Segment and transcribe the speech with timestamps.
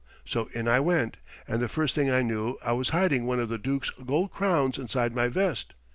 [0.25, 1.17] So in I went,
[1.47, 4.79] and the first thing I knew I was hiding one of the Dook's gold crowns
[4.79, 5.75] inside my vest.